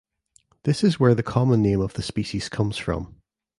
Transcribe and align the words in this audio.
This 0.63 0.83
is 0.83 0.99
where 0.99 1.13
the 1.13 1.21
common 1.21 1.61
name 1.61 1.79
of 1.79 1.93
the 1.93 2.01
species 2.01 2.49
comes 2.49 2.75
from. 2.75 3.21